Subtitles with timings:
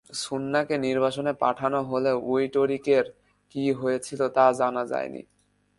[0.15, 3.05] সুন্নাকে নির্বাসনে পাঠানো হলেও উইটরিকের
[3.55, 5.21] কী হয়েছিল তা জানা যায়নি।